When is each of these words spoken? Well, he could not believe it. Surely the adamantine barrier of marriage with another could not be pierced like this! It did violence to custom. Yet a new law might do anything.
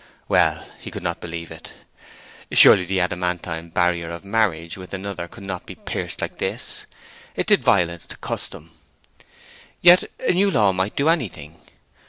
Well, 0.27 0.67
he 0.79 0.89
could 0.89 1.03
not 1.03 1.19
believe 1.21 1.51
it. 1.51 1.73
Surely 2.51 2.85
the 2.85 2.99
adamantine 2.99 3.69
barrier 3.69 4.09
of 4.09 4.25
marriage 4.25 4.75
with 4.75 4.95
another 4.95 5.27
could 5.27 5.43
not 5.43 5.67
be 5.67 5.75
pierced 5.75 6.21
like 6.21 6.39
this! 6.39 6.87
It 7.35 7.45
did 7.45 7.63
violence 7.63 8.07
to 8.07 8.17
custom. 8.17 8.71
Yet 9.79 10.05
a 10.19 10.31
new 10.33 10.49
law 10.49 10.71
might 10.71 10.95
do 10.95 11.07
anything. 11.07 11.61